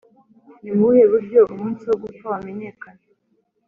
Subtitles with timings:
[0.61, 3.03] Ni mu buhe buryo umunsi wo gupfa wamenyekana‽